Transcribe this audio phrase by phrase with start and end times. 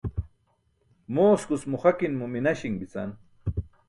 [1.15, 3.11] Mooskus muxakinmo minaśiṅ bican.